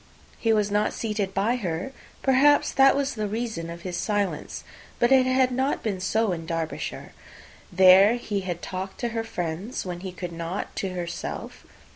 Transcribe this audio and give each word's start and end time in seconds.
He 0.39 0.51
was 0.51 0.71
not 0.71 0.93
seated 0.93 1.31
by 1.35 1.57
her: 1.57 1.91
perhaps 2.23 2.71
that 2.71 2.95
was 2.95 3.13
the 3.13 3.27
reason 3.27 3.69
of 3.69 3.83
his 3.83 3.97
silence; 3.97 4.63
but 4.97 5.11
it 5.11 5.27
had 5.27 5.51
not 5.51 5.83
been 5.83 5.99
so 5.99 6.31
in 6.31 6.47
Derbyshire. 6.47 7.13
There 7.71 8.15
he 8.15 8.39
had 8.39 8.63
talked 8.63 8.99
to 9.01 9.09
her 9.09 9.23
friends 9.23 9.85
when 9.85 9.99
he 9.99 10.11
could 10.11 10.31
not 10.31 10.75
to 10.77 10.93
herself. 10.95 11.67